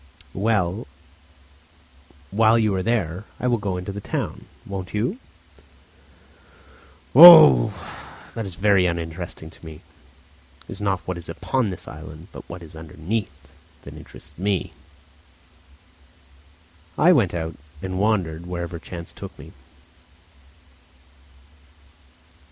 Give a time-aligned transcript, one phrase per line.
[0.33, 0.87] "Well,
[2.31, 4.45] while you are there I will go into the town.
[4.65, 5.19] Won't you?"
[7.13, 7.71] "Oh,
[8.33, 9.81] that is very uninteresting to me.
[10.67, 13.51] It is not what is upon this island, but what is underneath,
[13.83, 14.73] that interests me."
[16.97, 19.51] I went out, and wandered wherever chance took me.